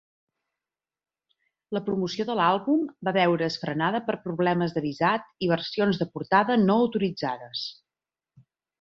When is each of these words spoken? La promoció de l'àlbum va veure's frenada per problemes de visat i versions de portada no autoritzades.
La 1.77 1.81
promoció 1.89 2.25
de 2.29 2.37
l'àlbum 2.39 2.81
va 3.09 3.15
veure's 3.19 3.59
frenada 3.65 4.01
per 4.09 4.17
problemes 4.25 4.75
de 4.79 4.85
visat 4.89 5.31
i 5.49 5.53
versions 5.55 6.03
de 6.03 6.11
portada 6.17 6.61
no 6.67 6.83
autoritzades. 6.87 7.67